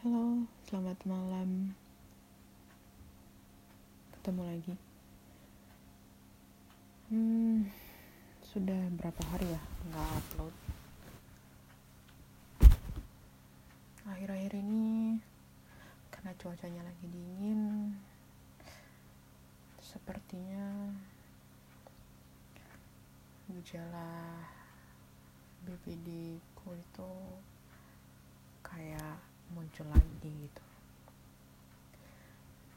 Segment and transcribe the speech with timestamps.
[0.00, 1.76] Halo, selamat malam.
[4.16, 4.74] Ketemu lagi.
[7.12, 7.68] Hmm,
[8.40, 10.54] sudah berapa hari ya nggak upload?
[14.08, 15.20] Akhir-akhir ini
[16.08, 17.92] karena cuacanya lagi dingin,
[19.84, 20.96] sepertinya
[23.52, 24.48] gejala
[25.68, 27.12] BPD ku itu
[28.64, 30.64] kayak muncul lagi gitu.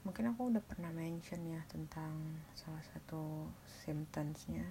[0.04, 3.48] Mungkin aku udah pernah mention ya tentang salah satu
[3.86, 4.68] symptomsnya.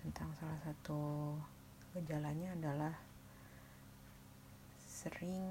[0.00, 1.34] Tentang salah satu
[1.92, 2.94] gejalanya adalah
[5.06, 5.44] sering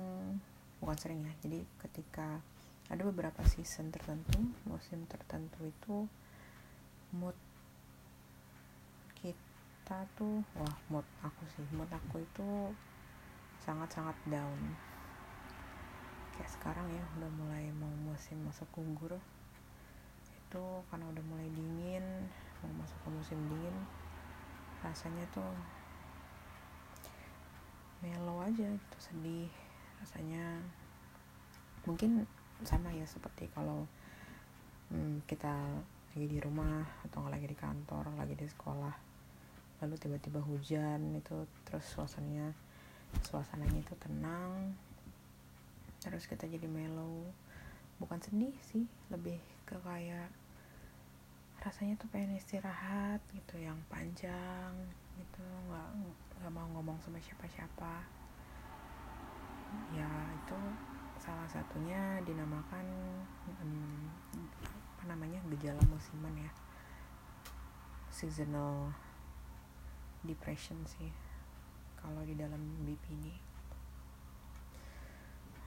[0.84, 2.43] bukan sering ya jadi ketika
[2.91, 6.05] ada beberapa season tertentu musim tertentu itu
[7.15, 7.34] mood
[9.23, 12.76] kita tuh wah mood aku sih mood aku itu
[13.63, 14.59] sangat-sangat down
[16.35, 19.15] kayak sekarang ya udah mulai mau musim masuk gugur
[20.32, 22.05] itu karena udah mulai dingin
[22.63, 23.76] mau masuk ke musim dingin
[24.84, 25.55] rasanya tuh
[28.05, 29.49] mellow aja gitu sedih.
[29.98, 30.62] Rasanya
[31.90, 32.29] mungkin
[32.62, 33.90] sama ya seperti kalau
[34.93, 35.54] hmm, kita
[36.13, 38.96] lagi di rumah atau lagi di kantor lagi di sekolah
[39.84, 42.55] lalu tiba-tiba hujan itu terus suasananya
[43.27, 44.71] suasananya itu tenang
[46.04, 47.27] terus kita jadi mellow.
[48.01, 50.27] Bukan sedih sih lebih ke kayak
[51.63, 54.70] rasanya tuh pengen istirahat gitu yang panjang
[55.18, 55.90] gitu nggak
[56.37, 58.04] nggak mau ngomong sama siapa-siapa.
[59.96, 60.60] Ya itu
[61.18, 62.85] salah satunya dinamakan
[63.48, 64.06] hmm,
[64.96, 66.52] apa namanya gejala musiman ya.
[68.12, 68.91] Seasonal
[70.25, 71.13] depression sih
[72.06, 73.44] kalau di dalam BPD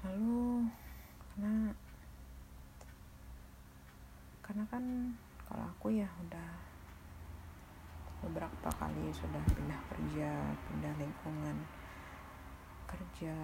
[0.06, 0.66] lalu
[1.34, 1.54] karena
[4.42, 4.84] karena kan
[5.48, 6.50] kalau aku ya udah
[8.22, 10.30] beberapa kali sudah pindah kerja
[10.70, 11.56] pindah lingkungan
[12.88, 13.34] kerja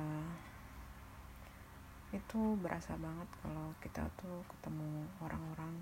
[2.14, 5.74] itu berasa banget kalau kita tuh ketemu orang-orang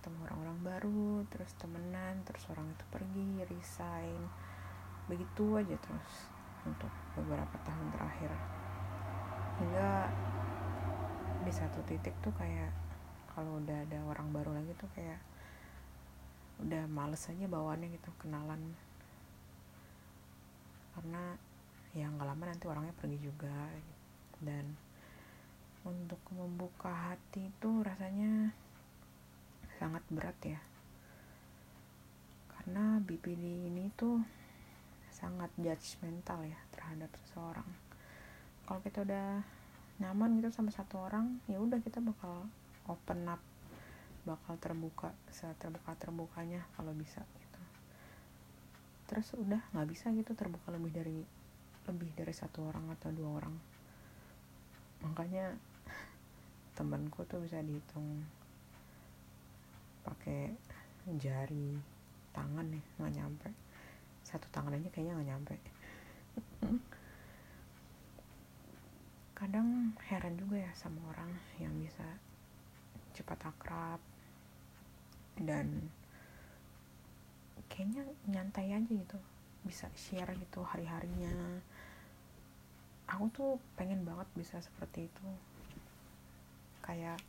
[0.00, 4.20] ketemu orang-orang baru terus temenan terus orang itu pergi resign
[5.08, 6.32] begitu aja terus
[6.64, 8.32] untuk beberapa tahun terakhir
[9.54, 10.10] hingga
[11.44, 12.72] di satu titik tuh kayak
[13.34, 15.20] kalau udah ada orang baru lagi tuh kayak
[16.62, 18.62] udah males aja bawaannya gitu kenalan.
[20.94, 21.34] Karena
[21.94, 23.70] ya nggak lama nanti orangnya pergi juga.
[24.38, 24.74] Dan
[25.84, 28.54] untuk membuka hati itu rasanya
[29.76, 30.60] sangat berat ya.
[32.48, 34.22] Karena BPD ini tuh
[35.10, 37.83] sangat judgmental ya terhadap seseorang
[38.64, 39.44] kalau kita udah
[40.02, 42.48] nyaman gitu sama satu orang ya udah kita bakal
[42.90, 43.38] open up
[44.24, 45.12] bakal terbuka
[45.60, 47.60] terbuka terbukanya kalau bisa gitu.
[49.04, 51.20] Terus udah nggak bisa gitu terbuka lebih dari
[51.84, 53.54] lebih dari satu orang atau dua orang.
[55.04, 55.52] Makanya
[56.72, 58.24] temanku tuh bisa dihitung
[60.08, 60.56] pakai
[61.20, 61.76] jari
[62.32, 63.48] tangan nih nggak nyampe.
[64.24, 65.54] Satu tangan aja kayaknya nggak nyampe
[69.54, 71.30] kadang heran juga ya sama orang
[71.62, 72.02] yang bisa
[73.14, 74.02] cepat akrab
[75.38, 75.94] dan
[77.70, 79.14] kayaknya nyantai aja gitu
[79.62, 81.62] bisa share gitu hari-harinya.
[83.06, 85.28] Aku tuh pengen banget bisa seperti itu.
[86.82, 87.22] Kayak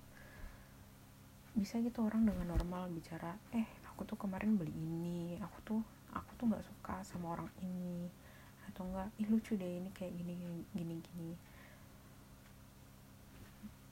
[1.53, 6.34] bisa gitu orang dengan normal bicara eh aku tuh kemarin beli ini aku tuh aku
[6.41, 8.09] tuh nggak suka sama orang ini.
[8.74, 10.34] Atau enggak ih lucu deh ini kayak gini
[10.74, 11.53] gini gini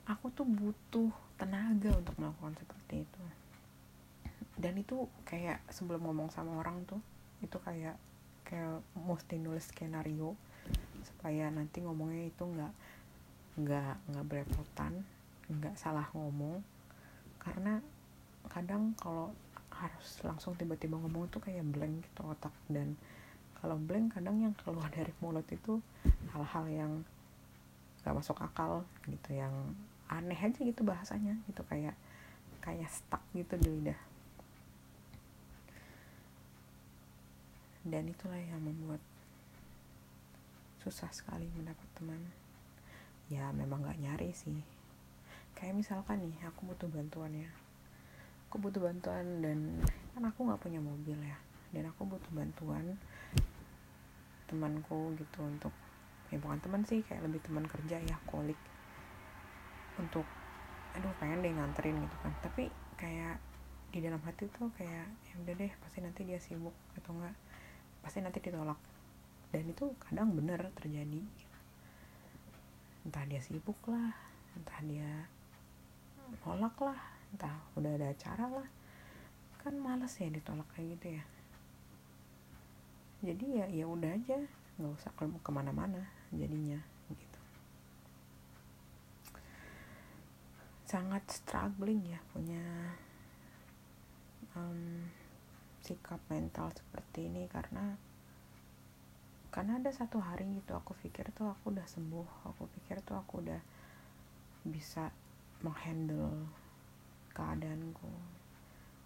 [0.03, 3.21] aku tuh butuh tenaga untuk melakukan seperti itu.
[4.59, 6.99] Dan itu kayak sebelum ngomong sama orang tuh
[7.43, 7.95] itu kayak
[8.43, 10.35] kayak mesti nulis skenario
[11.03, 12.73] supaya nanti ngomongnya itu nggak
[13.59, 15.03] nggak nggak berepotan
[15.47, 16.59] nggak salah ngomong.
[17.39, 17.79] Karena
[18.51, 19.31] kadang kalau
[19.73, 22.53] harus langsung tiba-tiba ngomong tuh kayak blank gitu otak.
[22.67, 22.95] Dan
[23.63, 25.79] kalau blank kadang yang keluar dari mulut itu
[26.35, 26.91] hal-hal yang
[28.03, 29.55] gak masuk akal gitu yang
[30.13, 31.97] aneh aja gitu bahasanya gitu kayak
[32.61, 33.99] kayak stuck gitu di lidah.
[37.83, 39.03] Dan itulah yang membuat
[40.79, 42.21] susah sekali mendapat teman.
[43.27, 44.63] Ya memang gak nyari sih.
[45.57, 47.51] Kayak misalkan nih aku butuh bantuan ya.
[48.47, 49.83] Aku butuh bantuan dan
[50.15, 51.35] kan aku nggak punya mobil ya.
[51.75, 52.95] Dan aku butuh bantuan
[54.47, 55.73] temanku gitu untuk
[56.29, 58.57] ya bukan teman sih kayak lebih teman kerja ya kolik
[59.97, 60.25] untuk
[60.93, 62.33] aduh pengen deh nganterin gitu kan.
[62.41, 63.37] Tapi kayak
[63.93, 67.35] di dalam hati tuh kayak ya udah deh pasti nanti dia sibuk atau enggak
[68.01, 68.77] pasti nanti ditolak.
[69.53, 71.21] Dan itu kadang bener terjadi.
[73.05, 74.13] Entah dia sibuk lah
[74.53, 75.27] entah dia
[76.45, 76.99] nolak lah
[77.33, 78.67] entah udah ada acara lah.
[79.61, 81.23] Kan males ya ditolak kayak gitu ya.
[83.23, 84.37] Jadi ya ya udah aja
[84.73, 86.01] nggak usah ke ke mana-mana
[86.33, 86.81] jadinya
[87.13, 87.39] gitu
[90.93, 92.61] sangat struggling ya punya
[94.53, 95.09] um,
[95.81, 97.97] sikap mental seperti ini karena
[99.49, 103.41] karena ada satu hari gitu aku pikir tuh aku udah sembuh aku pikir tuh aku
[103.41, 103.61] udah
[104.69, 105.09] bisa
[105.65, 106.45] menghandle
[107.33, 108.13] keadaanku.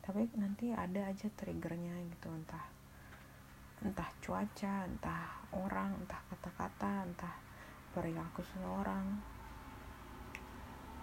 [0.04, 2.68] Tapi nanti ada aja triggernya gitu entah
[3.86, 7.36] entah cuaca entah orang entah kata-kata entah
[7.94, 9.37] perilaku seseorang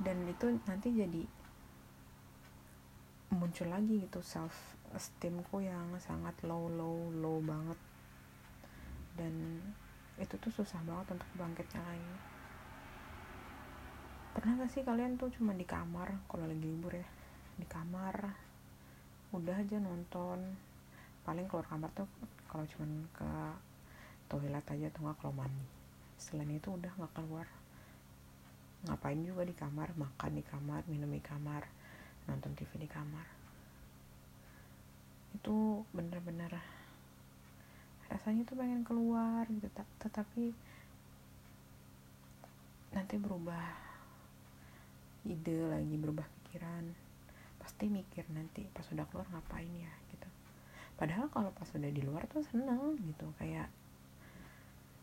[0.04, 1.24] dan itu nanti jadi
[3.32, 7.80] muncul lagi gitu self esteemku yang sangat low low low banget.
[9.16, 9.64] Dan
[10.20, 12.14] itu tuh susah banget untuk bangkitnya lagi.
[14.36, 17.06] Pernah gak sih kalian tuh cuma di kamar kalau lagi libur ya
[17.54, 18.34] di kamar
[19.32, 20.38] udah aja nonton.
[21.24, 22.06] Paling keluar kamar tuh
[22.46, 22.86] kalau cuma
[23.16, 23.30] ke
[24.28, 25.66] toilet aja atau nggak kalau mandi.
[26.20, 27.48] Selain itu udah nggak keluar
[28.84, 29.96] ngapain juga di kamar?
[29.96, 31.64] Makan di kamar minum di kamar
[32.28, 33.26] nonton TV di kamar.
[35.36, 36.56] Itu bener-bener
[38.08, 39.69] rasanya tuh pengen keluar gitu.
[40.00, 40.44] Tetapi
[42.94, 43.75] nanti berubah
[45.25, 46.84] ide lagi berubah pikiran.
[47.60, 50.28] Pasti mikir nanti pas udah keluar ngapain ya gitu.
[50.94, 53.66] Padahal kalau pas udah di luar tuh seneng gitu kayak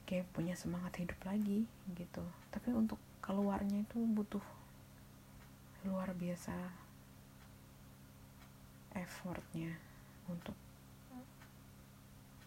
[0.08, 1.66] kayak punya semangat hidup lagi
[1.98, 2.24] gitu.
[2.54, 3.02] Tapi untuk
[3.32, 4.44] keluarnya itu butuh
[5.88, 6.52] luar biasa
[8.92, 9.72] effortnya
[10.28, 10.52] untuk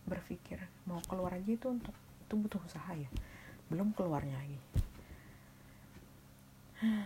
[0.05, 3.09] berpikir mau keluar aja itu untuk itu butuh usaha ya.
[3.73, 4.61] Belum keluarnya lagi.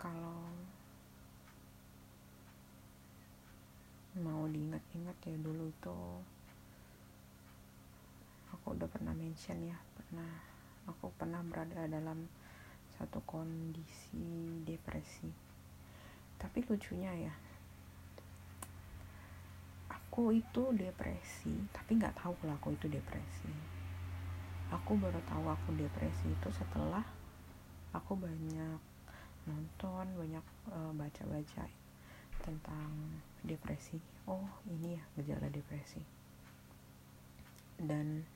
[0.00, 0.40] Kalau
[4.24, 6.24] mau diingat-ingat ya dulu itu
[8.66, 10.26] aku udah pernah mention ya pernah
[10.90, 12.26] aku pernah berada dalam
[12.98, 15.30] satu kondisi depresi.
[16.34, 17.34] Tapi lucunya ya
[19.86, 23.54] aku itu depresi tapi nggak tahu kalau aku itu depresi.
[24.74, 27.06] Aku baru tahu aku depresi itu setelah
[27.94, 28.82] aku banyak
[29.46, 30.42] nonton banyak
[30.74, 31.70] uh, baca-baca
[32.42, 32.90] tentang
[33.46, 34.02] depresi.
[34.26, 36.02] Oh ini ya gejala depresi.
[37.78, 38.34] Dan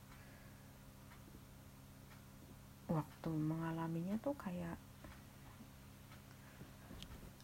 [2.91, 4.75] waktu mengalaminya tuh kayak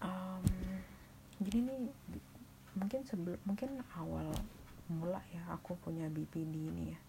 [0.04, 0.44] um,
[1.40, 1.82] jadi nih
[2.78, 4.30] mungkin sebelum mungkin awal
[4.88, 7.00] mula ya aku punya BPD ini ya.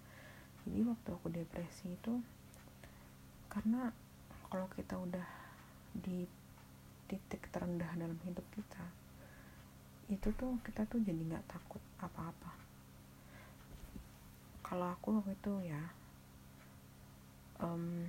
[0.66, 2.20] Jadi waktu aku depresi itu
[3.48, 3.90] karena
[4.52, 5.28] kalau kita udah
[5.96, 6.28] di
[7.08, 8.84] titik terendah dalam hidup kita
[10.12, 12.52] itu tuh kita tuh jadi nggak takut apa-apa.
[14.64, 15.82] Kalau aku waktu itu ya
[17.64, 18.04] um,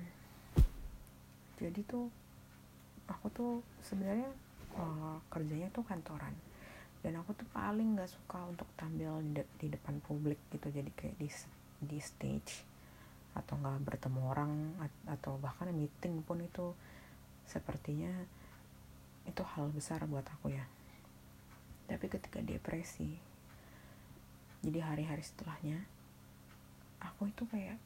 [1.60, 2.08] jadi tuh
[3.06, 3.52] aku tuh
[3.84, 4.32] sebenarnya
[4.80, 6.32] uh, kerjanya tuh kantoran.
[7.00, 10.68] Dan aku tuh paling nggak suka untuk tampil di, de di depan publik gitu.
[10.68, 11.28] Jadi kayak di
[11.80, 12.64] di stage
[13.36, 14.52] atau nggak bertemu orang
[15.06, 16.74] atau bahkan meeting pun itu
[17.46, 18.10] sepertinya
[19.24, 20.64] itu hal besar buat aku ya.
[21.88, 23.30] Tapi ketika depresi
[24.60, 25.80] jadi hari-hari setelahnya
[27.00, 27.80] aku itu kayak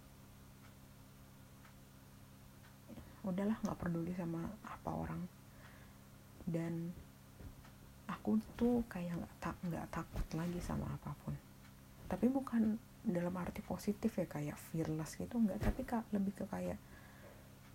[3.24, 5.22] udahlah nggak peduli sama apa orang.
[6.44, 6.92] Dan
[8.04, 11.34] aku tuh kayak nggak tak nggak takut lagi sama apa pun.
[12.06, 15.58] Tapi bukan dalam arti positif ya kayak fearless gitu nggak.
[15.58, 16.78] Tapi kak lebih ke kayak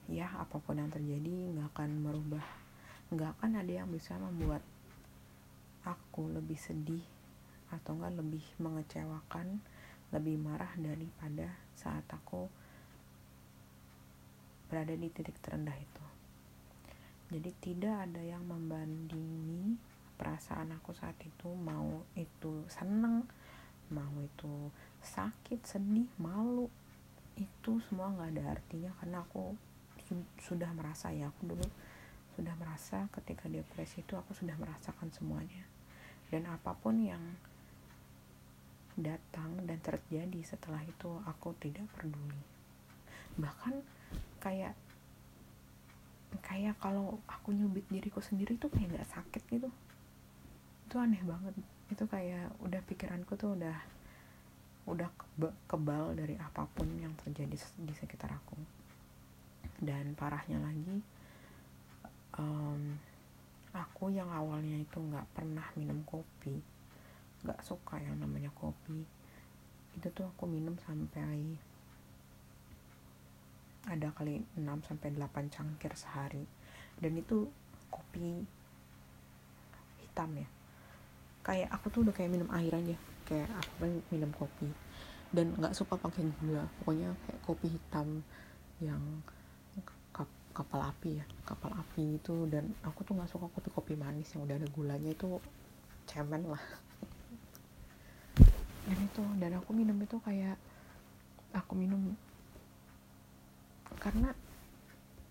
[0.10, 2.42] ya apa pun yang terjadi nggak akan merubah
[3.14, 4.62] nggak akan ada yang bisa membuat
[5.86, 7.02] aku lebih sedih
[7.70, 9.62] atau enggak lebih mengecewakan
[10.10, 12.50] lebih marah daripada saat aku
[14.70, 16.06] berada di titik terendah itu.
[17.30, 19.78] Jadi tidak ada yang membandingi
[20.18, 23.26] perasaan aku saat itu mau itu seneng
[23.90, 24.70] mau itu
[25.02, 26.70] sakit sedih malu.
[27.38, 29.54] Itu semua nggak ada artinya karena aku
[30.06, 31.68] su sudah merasa ya aku dulu
[32.34, 35.66] sudah merasa ketika depresi itu aku sudah merasakan semuanya.
[36.30, 37.22] Dan apa pun yang
[39.00, 42.42] datang dan terjadi setelah itu aku tidak peduli.
[43.40, 43.99] Bahkan
[44.40, 44.74] kayak
[46.46, 49.70] kayak kalau aku nyubit diriku sendiri tuh kayak nggak sakit gitu.
[50.88, 51.54] Itu aneh banget.
[51.92, 53.78] Itu kayak udah pikiranku tuh udah
[54.90, 55.10] udah
[55.70, 58.58] kebal dari apa pun yang terjadi di sekitar aku.
[59.80, 61.20] Dan parahnya lagi
[62.40, 62.96] um,
[63.76, 66.58] aku yang awalnya itu nggak pernah minum kopi
[67.40, 69.04] nggak suka yang namanya kopi
[69.96, 71.56] itu tuh aku minum sampai
[73.88, 76.44] ada kali 6 sampai 8 cangkir sehari.
[77.00, 77.48] Dan itu
[77.88, 78.44] kopi
[80.04, 80.48] hitam ya.
[81.46, 82.98] Kayak aku tuh udah kayak minum air aja.
[83.24, 84.70] Kayak aku kan minum kopi.
[85.32, 86.68] Dan nggak suka pakai gula.
[86.82, 88.26] Pokoknya kayak kopi hitam
[88.84, 89.02] yang
[90.60, 91.26] kapal api ya.
[91.48, 95.40] Kapal api itu dan aku tuh nggak suka kopi-kopi manis yang udah ada gulanya itu
[96.04, 96.60] cemen lah.
[98.90, 100.58] Dan itu dan aku minum itu kayak
[101.54, 102.18] aku minum
[104.00, 104.32] karena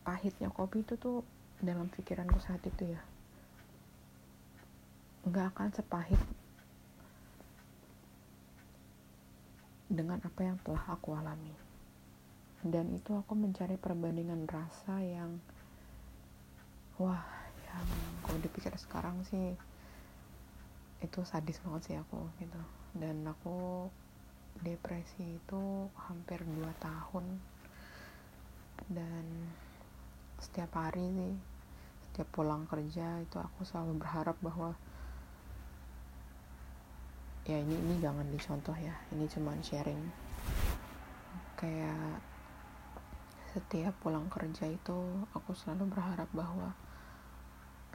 [0.05, 1.25] pahitnya kopi itu tuh
[1.59, 3.03] dalam pikiranku saat itu ya.
[5.25, 6.21] Nggak akan sepahit
[9.89, 11.53] dengan apa yang telah aku alami.
[12.61, 15.41] Dan itu aku mencari perbandingan rasa yang
[17.01, 17.25] wah
[17.69, 17.87] yang
[18.25, 19.55] kalau dipikir sekarang sih
[20.99, 22.61] itu sadis banget sih aku gitu.
[22.93, 23.89] Dan aku
[24.61, 27.25] depresi itu hampir 2 tahun
[28.87, 29.27] dan
[30.39, 31.35] setiap hari sih
[32.19, 34.75] setiap pulang kerja itu aku selalu berharap bahwa
[37.47, 40.03] ya ini ini jangan dicontoh ya ini cuma sharing.
[41.59, 42.23] Kayak
[43.55, 44.99] setiap pulang kerja itu
[45.35, 46.75] aku selalu berharap bahwa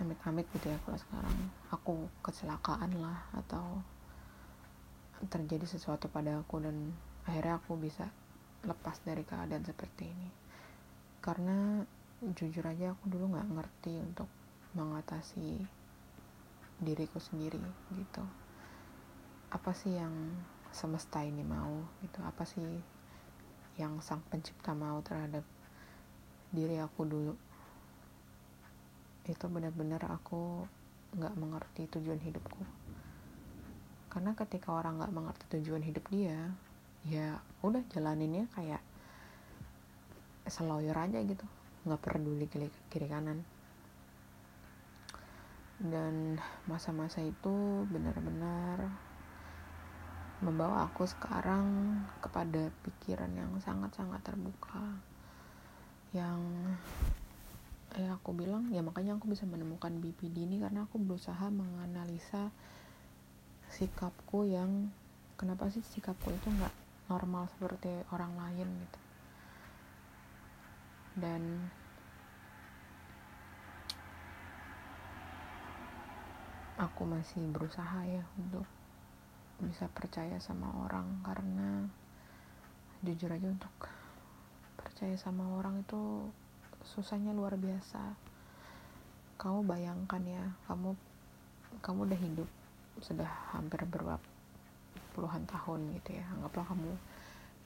[0.01, 1.37] amit-amit gitu ya kalau sekarang
[1.69, 1.93] aku
[2.25, 3.79] kecelakaan lah atau
[5.29, 6.91] terjadi sesuatu pada aku dan
[7.29, 8.09] akhirnya aku bisa
[8.65, 10.42] lepas dari keadaan seperti ini
[11.23, 11.87] karena
[12.35, 14.27] jujur aja aku dulu nggak ngerti untuk
[14.75, 15.63] mengatasi
[16.83, 17.63] diriku sendiri
[17.95, 18.23] gitu.
[19.47, 20.11] Apa sih yang
[20.75, 22.19] semesta ini mau gitu?
[22.27, 22.67] Apa sih
[23.79, 25.47] yang sang pencipta mau terhadap
[26.51, 27.33] diri aku dulu?
[29.23, 30.67] Itu benar-benar aku
[31.15, 32.67] nggak mengerti tujuan hidupku.
[34.11, 36.51] Karena ketika orang nggak mengerti tujuan hidup dia
[37.03, 38.79] ya udah jalaninnya kayak
[40.47, 41.45] seloyor aja gitu.
[41.87, 43.43] Nggak peduli kiri, kiri kanan.
[45.83, 48.87] Dan masa-masa itu benar-benar
[50.43, 54.99] membawa aku sekarang kepada pikiran yang sangat-sangat terbuka.
[56.15, 56.39] Yang
[57.93, 62.49] ya aku bilang ya makanya aku bisa menemukan BPD ini karena aku berusaha menganalisa
[63.69, 64.89] sikapku yang
[65.37, 66.73] kenapa sih sikapku itu nggak
[67.09, 69.02] normal seperti orang lain gitu
[71.13, 71.69] dan
[76.81, 78.65] aku masih berusaha ya untuk
[79.61, 81.85] bisa percaya sama orang karena
[83.05, 83.71] jujur aja untuk
[84.79, 86.27] percaya sama orang itu
[86.83, 88.17] susahnya luar biasa.
[89.37, 90.97] Kamu bayangkan ya kamu
[91.83, 92.49] kamu udah hidup
[93.01, 94.17] sudah hampir berapa
[95.13, 96.25] puluhan tahun gitu ya.
[96.33, 96.91] Anggaplah kamu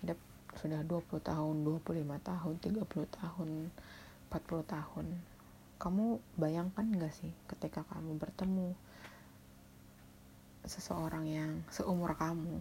[0.03, 0.19] hidup
[0.57, 3.49] sudah 20 tahun 25 tahun 30 tahun
[4.27, 5.05] 40 tahun.
[5.77, 6.05] Kamu
[6.41, 8.73] bayangkan gak sih ketika kamu bertemu
[10.65, 12.59] seseorang yang seumur kamu?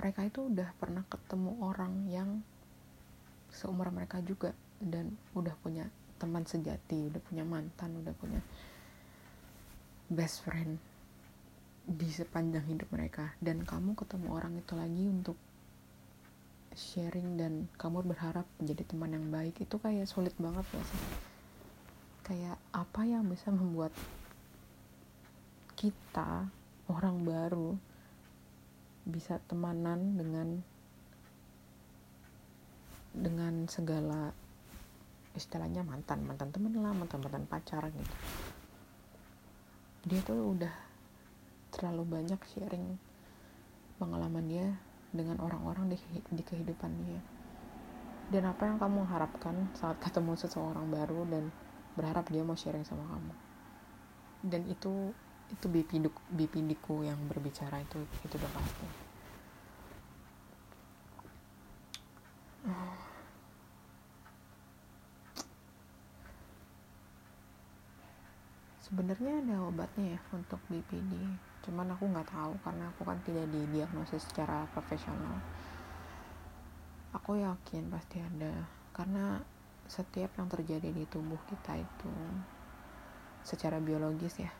[0.00, 2.40] Mereka itu udah pernah ketemu orang yang
[3.54, 4.50] seumur mereka juga
[4.82, 5.86] dan udah punya
[6.18, 8.40] teman sejati udah punya mantan udah punya
[10.10, 10.78] best friend
[11.84, 13.36] di sepanjang hidup mereka.
[13.40, 15.36] Dan kamu ketemu orang itu lagi untuk
[16.74, 19.60] sharing dan kamu berharap menjadi teman yang baik.
[19.62, 21.02] Itu kayak sulit banget gak sih?
[22.24, 23.92] Kayak apa yang bisa membuat
[25.76, 26.48] kita
[26.88, 27.76] orang baru
[29.04, 30.64] bisa temanan dengan
[33.12, 34.32] dengan segala
[35.36, 38.16] istilahnya mantan mantan temen lah mantan mantan pacar gitu.
[40.08, 40.74] Dia tuh udah
[41.74, 42.94] terlalu banyak sharing
[43.98, 44.66] pengalaman dia
[45.10, 45.98] dengan orang-orang di,
[46.30, 47.20] di kehidupan dia.
[48.30, 51.50] Dan apa yang kamu harapkan saat ketemu seseorang baru dan
[51.98, 53.34] berharap dia mau sharing sama kamu?
[54.46, 55.10] Dan itu
[55.52, 58.88] itu bipiduk bipidiku yang berbicara itu itu udah pasti.
[68.84, 71.12] Sebenarnya ada obatnya ya untuk BPD
[71.64, 75.40] cuman aku nggak tahu karena aku kan tidak didiagnosis secara profesional.
[77.16, 78.52] Aku yakin pasti ada.
[78.92, 79.40] Karena
[79.88, 82.12] setiap yang terjadi di tubuh kita itu
[83.44, 84.52] secara biologis ya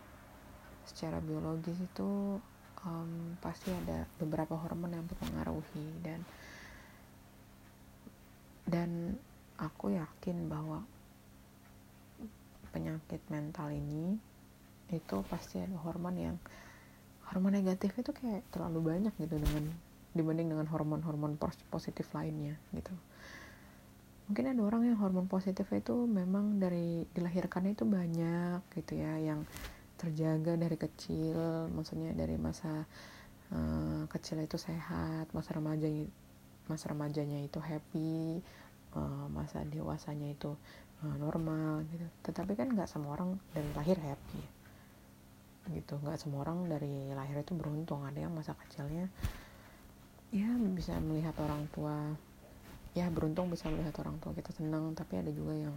[0.85, 2.37] secara biologis itu
[2.85, 6.21] um, pasti ada beberapa hormon yang mempengaruhi dan
[8.69, 9.17] dan
[9.57, 10.85] aku yakin bahwa
[12.73, 14.21] penyakit mental ini
[14.93, 16.37] itu pasti ada hormon yang
[17.35, 19.67] hormon negatif itu kayak terlalu banyak gitu dengan
[20.15, 21.35] dibanding dengan hormon-hormon
[21.75, 22.95] positif lainnya gitu.
[24.31, 29.43] Mungkin ada orang yang hormon positif itu memang dari dilahirkannya itu banyak gitu ya yang
[29.99, 32.87] terjaga dari kecil maksudnya dari masa
[33.51, 35.91] uh, kecil itu sehat masa remaja
[36.71, 38.39] masa remajanya itu happy
[38.95, 40.55] uh, masa dewasanya itu
[41.03, 42.07] uh, normal gitu.
[42.31, 44.54] Tetapi kan nggak semua orang dari lahir happy
[45.73, 45.97] gitu.
[46.01, 48.05] Nggak semua orang dari lahir itu beruntung.
[48.05, 49.09] Ada yang masa kecilnya
[50.35, 52.11] ya bisa melihat orang tua
[52.91, 54.93] ya beruntung bisa melihat orang tua kita senang.
[54.93, 55.77] Tapi ada juga yang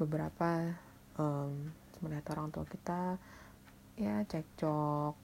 [0.00, 0.74] beberapa
[1.20, 1.70] um,
[2.02, 3.20] melihat orang tua kita
[3.94, 5.14] ya cekcok.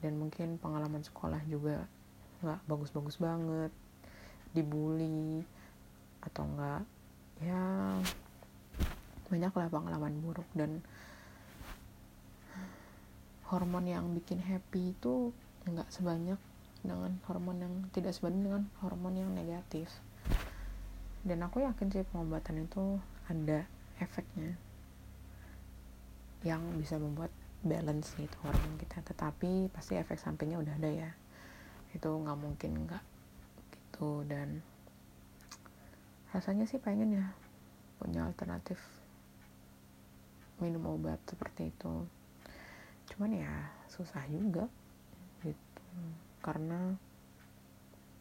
[0.00, 1.84] Dan mungkin pengalaman sekolah juga
[2.40, 3.72] nggak bagus-bagus banget.
[4.56, 5.44] Dibully
[6.20, 6.82] atau enggak
[7.40, 7.62] ya
[9.30, 10.48] banyak lah pengalaman buruk.
[10.56, 10.82] Dan
[13.50, 15.34] hormon yang bikin happy itu
[15.66, 16.38] nggak sebanyak
[16.86, 19.90] dengan hormon yang tidak sebanding dengan hormon yang negatif.
[21.26, 23.66] Dan aku yakin sih pengobatan itu ada
[23.98, 24.56] efeknya
[26.46, 27.28] yang bisa membuat
[27.66, 29.02] balance gitu hormon kita.
[29.02, 31.10] Tetapi pasti efek sampingnya udah ada ya.
[31.90, 33.04] Itu nggak mungkin nggak
[33.74, 34.22] gitu.
[34.30, 34.62] Dan
[36.30, 37.26] rasanya sih pengen ya
[37.98, 38.78] punya alternatif
[40.62, 42.06] minum obat seperti itu
[43.10, 43.54] cuman ya
[43.90, 44.70] susah juga
[45.42, 45.84] gitu.
[46.40, 46.94] Karena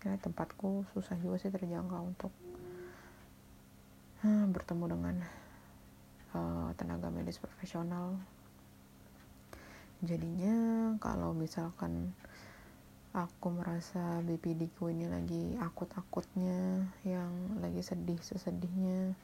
[0.03, 2.31] ya tempatku susah juga sih terjangkau untuk
[4.23, 5.15] hmm, bertemu dengan
[6.33, 8.19] uh, tenaga medis profesional.
[9.99, 12.15] Jadinya kalau misalkan
[13.11, 19.17] aku merasa BPD ku ini lagi akut-akutnya yang lagi sedih sesedihnya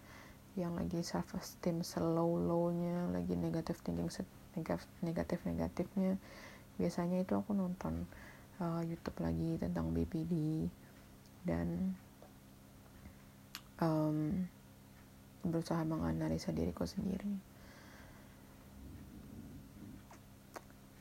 [0.56, 4.08] yang lagi self esteem slow lownya lagi negatif thinking
[5.04, 6.16] negatif negatifnya
[6.80, 8.08] biasanya itu aku nonton
[8.60, 10.68] uh, YouTube lagi tentang BPD
[11.44, 11.96] dan
[13.80, 14.48] um,
[15.46, 17.30] berusaha menganalisa diriku sendiri.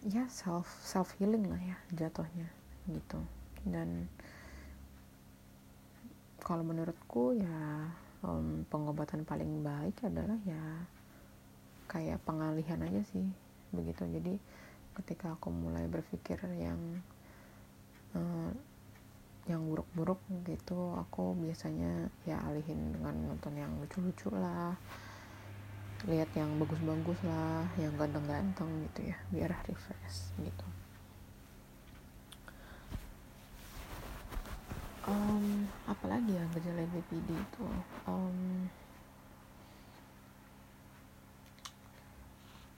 [0.05, 2.49] Ya self self healing lah ya jatuhnya
[2.93, 3.19] gitu.
[3.64, 4.12] Dan
[6.45, 7.88] kalau menurutku ya
[8.24, 10.64] um, pengobatan paling baik adalah ya
[11.87, 13.28] kayak pengalihan aja sih
[13.70, 14.08] begitu.
[14.08, 14.34] Jadi
[14.96, 16.80] ketika aku mulai berpikir yang
[18.16, 18.50] uh,
[19.44, 24.72] yang buruk-buruk gitu aku biasanya ya alihin dengan nonton yang lucu-lucu lah
[26.08, 30.66] lihat yang bagus-bagus lah yang ganteng-ganteng gitu ya biar refresh gitu
[35.04, 35.68] um,
[36.05, 37.64] apalagi ya gejala BPD itu.
[38.05, 38.69] Um,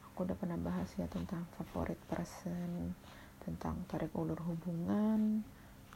[0.06, 2.94] aku udah pernah bahas ya tentang favorit person
[3.42, 5.42] tentang tarik ulur hubungan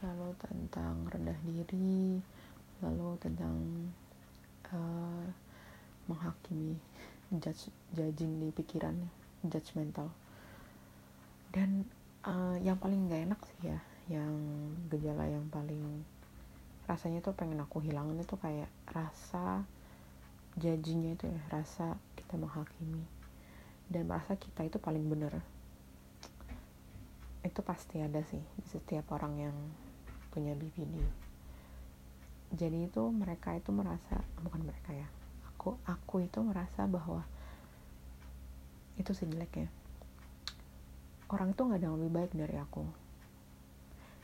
[0.03, 2.19] lalu tentang rendah diri
[2.83, 3.55] lalu tentang
[4.75, 5.23] uh,
[6.11, 6.75] menghakimi
[7.39, 9.07] judge, judging di pikiran
[9.47, 10.11] judgmental
[11.55, 11.87] dan
[12.27, 13.79] uh, yang paling gak enak sih ya
[14.11, 14.35] yang
[14.91, 16.03] gejala yang paling
[16.91, 19.63] rasanya tuh pengen aku hilangin itu kayak rasa
[20.59, 23.07] judgingnya itu ya rasa kita menghakimi.
[23.87, 25.39] Dan merasa kita itu paling benar
[27.41, 29.55] itu pasti ada sih di setiap orang yang
[30.29, 30.93] punya BPD
[32.53, 35.09] jadi itu mereka itu merasa bukan mereka ya
[35.49, 37.25] aku aku itu merasa bahwa
[39.01, 39.73] itu sejeleknya
[41.31, 42.83] orang itu nggak ada yang lebih baik dari aku.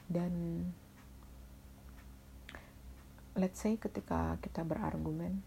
[0.07, 0.31] Dan
[3.37, 5.45] let's say ketika kita berargumen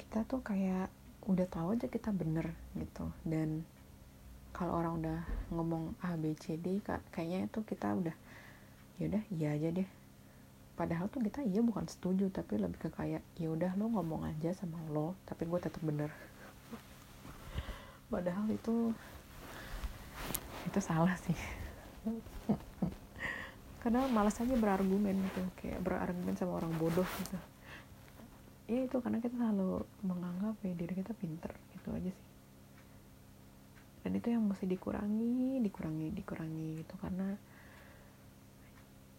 [0.00, 0.88] kita tuh kayak
[1.28, 3.12] udah tahu aja kita bener gitu.
[3.20, 3.68] Dan
[4.56, 5.20] kalau orang udah
[5.52, 6.80] ngomong A B C D
[7.12, 8.16] kayaknya itu kita udah
[8.96, 9.88] yaudah iya aja deh.
[10.72, 14.56] Padahal tuh kita iya bukan setuju tapi lebih ke kayak ya udah lo ngomong aja
[14.56, 16.08] sama lo tapi gue tetap bener.
[18.08, 18.96] Padahal itu
[20.64, 21.36] itu salah sih
[23.86, 27.38] karena malas aja berargumen gitu kayak berargumen sama orang bodoh gitu.
[28.66, 32.28] Ya itu karena kita selalu menganggap ya diri kita pinter gitu aja sih.
[34.02, 37.38] Dan itu yang mesti dikurangi dikurangi dikurangi gitu karena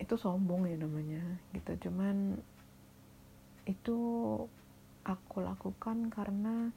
[0.04, 1.24] itu sombong ya namanya
[1.56, 1.88] gitu.
[1.88, 2.36] Cuman
[3.72, 3.98] itu
[5.08, 6.76] aku lakukan karena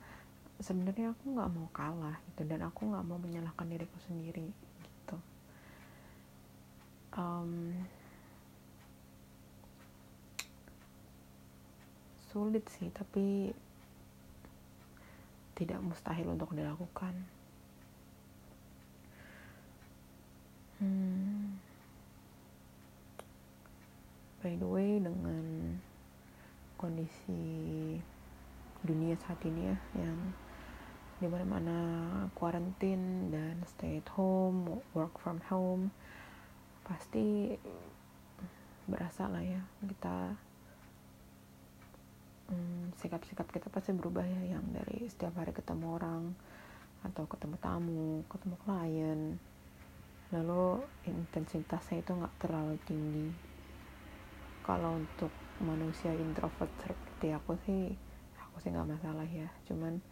[0.62, 4.69] sebenarnya aku nggak mau kalah gitu dan aku nggak mau menyalahkan diriku sendiri
[7.16, 7.74] um,
[12.30, 13.50] sulit sih tapi
[15.58, 17.12] tidak mustahil untuk dilakukan
[20.78, 21.58] hmm.
[24.40, 25.74] by the way dengan
[26.80, 27.42] kondisi
[28.80, 30.18] dunia saat ini ya yang
[31.20, 31.78] di mana mana
[32.32, 35.92] quarantine dan stay at home work from home
[36.90, 37.55] pasti
[38.90, 40.35] berasa lah ya kita
[42.50, 46.35] hmm, sikap-sikap kita pasti berubah ya yang dari setiap hari ketemu orang
[47.07, 49.20] atau ketemu tamu ketemu klien.
[50.35, 53.31] Lalu intensitasnya itu nggak terlalu tinggi.
[54.66, 55.31] Kalau untuk
[55.62, 57.94] manusia introvert seperti aku sih
[58.42, 59.46] aku sih nggak masalah ya.
[59.70, 60.03] Cuman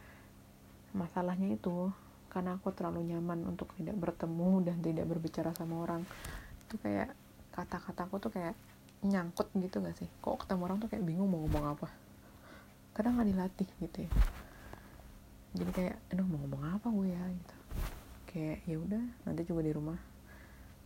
[0.94, 1.90] masalahnya itu
[2.30, 6.04] karena aku terlalu nyaman untuk tidak bertemu dan tidak berbicara sama orang
[6.68, 7.16] itu kayak
[7.56, 8.52] kata-kataku tuh kayak
[9.00, 10.08] nyangkut gitu gak sih?
[10.20, 11.88] Kok ketemu orang tuh kayak bingung mau ngomong apa?
[12.92, 14.10] Kadang nggak dilatih gitu ya.
[15.56, 17.22] Jadi kayak aduh mau ngomong apa gue ya?
[17.24, 17.56] Gitu.
[18.28, 19.98] Kayak ya udah nanti juga di rumah.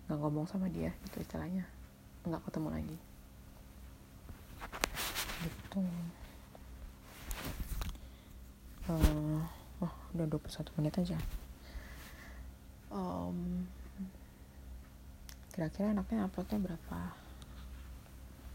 [0.07, 1.67] Nggak ngomong sama dia gitu istilahnya.
[2.23, 2.99] Nggak ketemu lagi.
[5.43, 5.83] Gitu.
[8.87, 9.43] Uh,
[9.83, 11.19] oh udah 21 menit aja.
[12.93, 13.67] Um,
[15.53, 16.99] kira-kira enaknya uploadnya berapa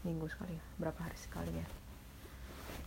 [0.02, 1.66] minggu sekali ya berapa hari sekali ya?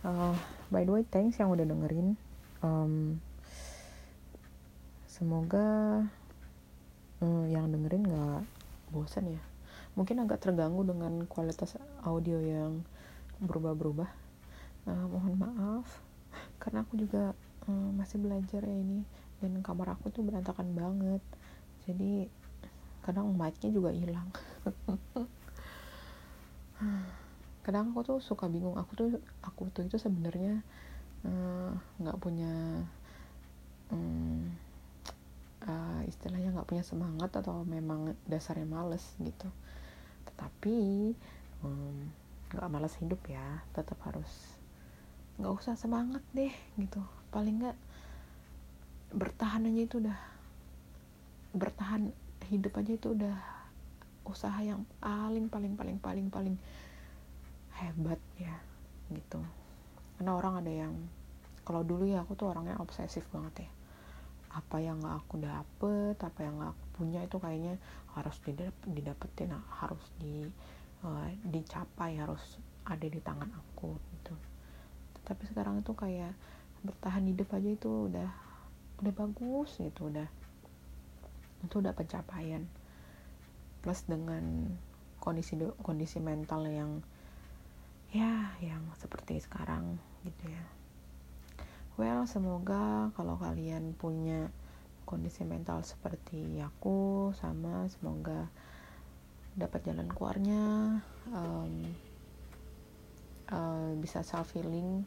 [0.02, 0.34] Uh,
[0.68, 2.18] by the way thanks yang udah dengerin.
[2.62, 3.22] Um,
[5.06, 6.02] semoga
[7.22, 8.42] um, yang dengerin nggak
[8.90, 9.42] bosan ya.
[9.94, 12.82] Mungkin agak terganggu dengan kualitas audio yang
[13.38, 14.10] berubah-berubah.
[14.82, 15.86] Uh, mohon maaf
[16.58, 17.32] karena aku juga
[17.70, 19.06] uh, masih belajar ya ini.
[19.38, 21.22] Dan kamar aku tuh berantakan banget.
[21.86, 22.26] Jadi
[23.02, 24.30] kadang mic-nya juga hilang.
[27.62, 28.74] Kadang aku tuh suka bingung.
[28.74, 29.08] Aku tuh
[29.42, 30.62] aku tuh itu sebenarnya
[31.22, 31.70] eh,
[32.02, 32.82] nggak uh, punya
[33.94, 34.50] um,
[35.62, 39.46] uh, istilahnya nggak punya semangat atau memang dasarnya males gitu.
[40.26, 40.76] Tetapi
[42.50, 43.62] nggak um, malas hidup ya.
[43.74, 44.58] Tetap harus
[45.38, 47.02] nggak usah semangat deh gitu.
[47.30, 47.78] Paling nggak
[49.14, 50.18] bertahan aja itu udah
[51.52, 52.10] bertahan
[52.48, 53.36] hidup aja itu udah
[54.22, 56.56] usaha yang paling paling paling paling paling
[57.78, 58.54] hebat ya
[59.10, 59.42] gitu.
[60.18, 60.94] Karena orang ada yang
[61.62, 63.70] kalau dulu ya aku tuh orangnya obsesif banget ya.
[64.52, 67.74] Apa yang gak aku dapet apa yang gak aku punya itu kayaknya
[68.12, 70.44] harus didap didapetin harus di
[71.02, 74.34] uh, dicapai harus ada di tangan aku gitu.
[75.22, 76.34] Tapi sekarang itu kayak
[76.82, 78.30] bertahan hidup aja itu udah
[79.02, 80.26] udah bagus gitu udah
[81.64, 82.66] itu udah pencapaian.
[83.82, 84.74] Plus dengan
[85.22, 87.02] kondisi kondisi mental yang
[88.12, 89.96] ya yang seperti sekarang
[90.26, 90.64] gitu ya.
[91.96, 94.50] Well semoga kalau kalian punya
[95.06, 98.48] kondisi mental seperti aku sama semoga
[99.52, 100.64] dapat jalan keluarnya
[101.28, 101.72] um,
[103.52, 105.04] uh, bisa self healing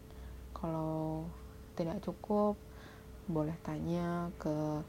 [0.54, 1.26] kalau
[1.74, 2.56] tidak cukup
[3.26, 4.86] boleh tanya ke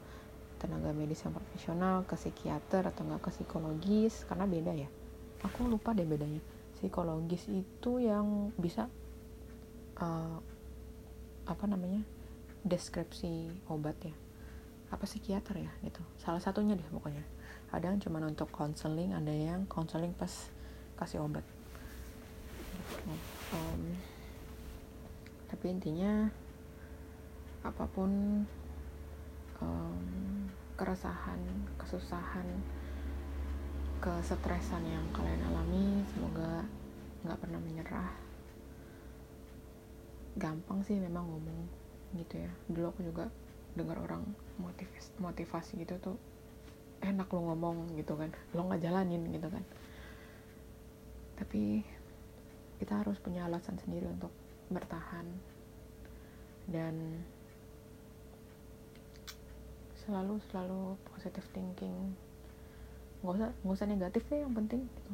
[0.57, 4.89] tenaga medis yang profesional ke psikiater atau enggak ke psikologis karena beda ya.
[5.45, 6.41] Aku lupa deh bedanya.
[6.77, 8.89] Psikologis itu yang bisa
[10.01, 10.37] uh,
[11.45, 12.01] apa namanya
[12.65, 14.15] deskripsi obat ya.
[14.89, 16.01] Apa psikiater ya gitu.
[16.17, 17.21] Salah satunya deh pokoknya.
[17.69, 20.49] Ada yang cuma untuk counseling ada yang counseling pas
[20.97, 21.45] kasih obat.
[23.53, 23.95] Um,
[25.47, 26.27] tapi intinya
[27.63, 28.43] apa pun
[29.61, 30.36] um,
[30.77, 31.41] keresahan
[31.81, 32.45] kesusahan
[33.97, 36.61] kesetresan yang kalian alami semoga
[37.25, 38.13] nggak pernah menyerah.
[40.37, 41.65] Gampang sih memang ngomong
[42.13, 42.51] gitu ya.
[42.69, 43.25] Dulu aku juga
[43.73, 44.21] dengar orang
[44.61, 46.17] motivasi, motivasi gitu tuh
[47.01, 48.29] enak lo ngomong gitu kan.
[48.53, 49.65] Lo nggak jalanin gitu kan.
[51.41, 51.81] Tapi
[52.77, 54.29] kita harus punya alasan sendiri untuk
[54.69, 55.25] bertahan.
[56.69, 57.25] Dan
[60.07, 62.15] selalu selalu positive thinking.
[63.19, 65.13] Nggak usah nggak usah negatif deh yang penting gitu.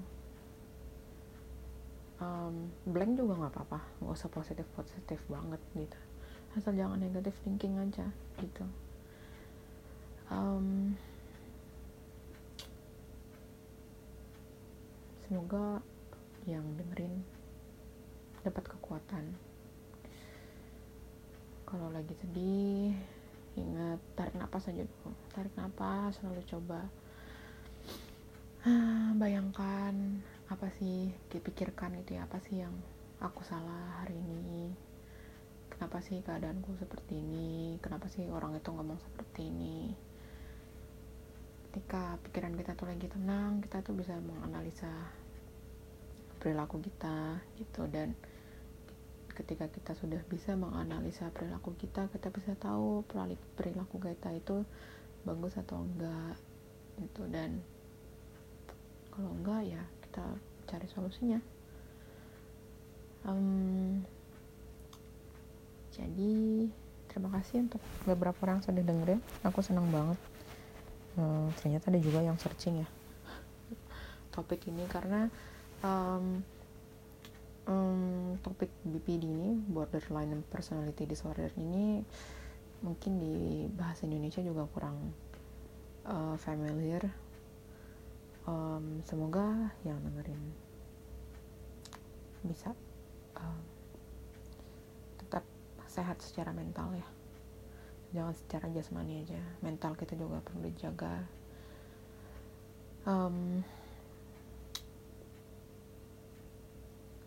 [2.22, 3.82] Um, blank juga nggak apa-apa.
[4.06, 5.98] Nggak usah positif positif banget gitu.
[6.54, 8.06] Asal jangan negatif thinking aja
[8.38, 8.66] gitu.
[10.30, 10.94] Um,
[15.26, 15.82] semoga
[16.46, 17.26] yang dengerin
[18.46, 19.34] dapat kekuatan.
[21.66, 22.94] Kalau lagi sedih
[23.54, 25.12] ingat tarik nafas aja dulu.
[25.34, 26.82] Tarik nafas selalu coba.
[29.20, 32.74] Bayangkan apa sih dipikirkan gitu ya apa sih yang
[33.20, 34.72] aku salah hari ini?
[35.68, 37.76] Kenapa sih keadaanku seperti ini?
[37.82, 39.92] Kenapa sih orang itu ngomong seperti ini?
[41.68, 44.94] Ketika pikiran kita tuh lagi tenang kita tuh bisa menganalisa
[46.38, 47.89] perilaku kita gitu.
[47.89, 48.13] Dan
[49.34, 53.02] ketika kita sudah bisa menganalisa perilaku kita kita bisa tahu
[53.58, 54.62] perilaku kita itu
[55.26, 56.38] bagus atau enggak
[57.02, 57.26] gitu.
[57.28, 57.63] Dan
[59.10, 60.26] kalau enggak ya kita
[60.69, 61.39] cari solusinya.
[63.24, 64.04] Um,
[65.96, 66.34] jadi
[67.08, 69.22] terima kasih untuk beberapa orang yang sudah dengerin.
[69.48, 70.19] Aku senang banget.
[71.13, 72.88] Uh, ternyata ada juga yang searching ya.
[74.34, 75.30] Topik ini karena
[75.86, 76.41] um,
[77.67, 82.04] um, topik BPD ini borderline personality disorder ini
[82.84, 85.15] mungkin di bahasa Indonesia juga kurang
[86.04, 87.08] uh, familiar.
[88.43, 90.41] Um, semoga yang dengerin
[92.43, 92.76] bisa
[93.39, 93.63] um,
[95.15, 95.47] tetap
[95.88, 97.08] sehat secara mental ya.
[98.12, 101.23] Jangan secara jasmani aja mental kita juga perlu dijaga.
[103.08, 103.63] Um,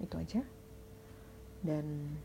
[0.00, 0.42] itu aja.
[1.64, 2.16] Dan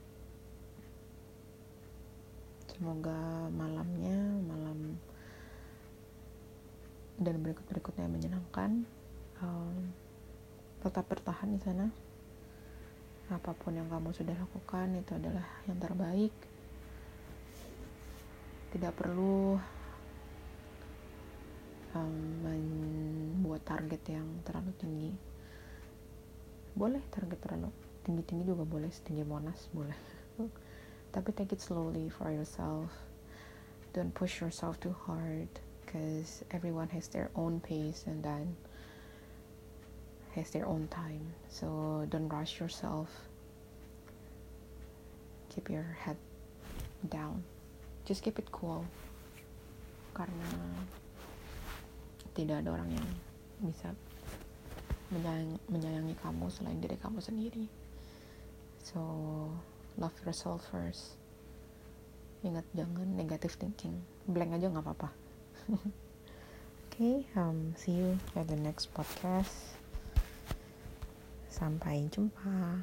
[2.67, 4.97] semoga malamnya malam
[7.21, 8.81] dan berikut-berikutnya menyenangkan
[9.45, 9.93] um,
[10.81, 11.87] tetap bertahan di sana.
[13.29, 16.33] Apa pun yang kamu sudah lakukan itu adalah yang terbaik.
[18.73, 19.55] Tidak perlu
[21.95, 25.30] um, membuat target yang terlalu tinggi
[26.81, 27.69] boleh target terlalu
[28.01, 29.93] tinggi-tinggi juga boleh setinggi monas boleh.
[31.13, 32.89] Tapi take it slowly for yourself.
[33.93, 35.45] Don't push yourself too hard
[35.85, 38.57] because everyone has their own pace and then
[40.33, 41.21] has their own time.
[41.53, 43.13] So don't rush yourself.
[45.53, 46.17] Keep your head
[47.13, 47.43] down.
[48.09, 48.87] Just keep it cool.
[50.17, 50.49] Karena
[52.33, 53.07] tidak ada orang yang
[53.61, 53.93] bisa
[55.11, 57.67] menyayang, menyayangi kamu selain diri kamu sendiri.
[58.81, 58.99] So
[59.99, 61.19] love yourself first.
[62.41, 64.01] Ingat jangan negative thinking.
[64.25, 65.09] Blank aja nggak apa-apa.
[65.69, 65.85] Oke
[66.89, 69.77] okay, um, see you at the next podcast.
[71.51, 72.81] Sampai jumpa